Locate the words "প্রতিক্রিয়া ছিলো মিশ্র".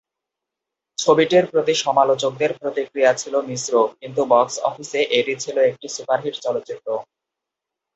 2.59-3.73